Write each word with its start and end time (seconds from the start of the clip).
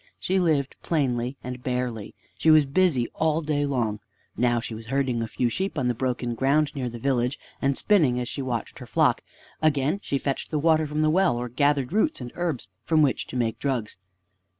She 0.17 0.39
lived 0.39 0.75
plainly 0.81 1.37
and 1.43 1.61
barely. 1.61 2.15
She 2.35 2.49
was 2.49 2.65
busy 2.65 3.07
all 3.09 3.39
day 3.43 3.67
long. 3.67 3.99
Now 4.35 4.59
she 4.59 4.73
was 4.73 4.87
herding 4.87 5.21
a 5.21 5.27
few 5.27 5.47
sheep 5.47 5.77
on 5.77 5.87
the 5.87 5.93
broken 5.93 6.33
ground 6.33 6.73
near 6.75 6.89
the 6.89 6.97
village, 6.97 7.37
and 7.61 7.77
spinning 7.77 8.19
as 8.19 8.27
she 8.27 8.41
watched 8.41 8.79
her 8.79 8.87
flock. 8.87 9.21
Again 9.61 9.99
she 10.01 10.17
fetched 10.17 10.49
the 10.49 10.57
water 10.57 10.87
from 10.87 11.03
the 11.03 11.11
well 11.11 11.37
or 11.37 11.49
gathered 11.49 11.93
roots 11.93 12.19
and 12.19 12.31
herbs 12.33 12.67
from 12.83 13.03
which 13.03 13.27
to 13.27 13.35
make 13.35 13.59
drugs. 13.59 13.97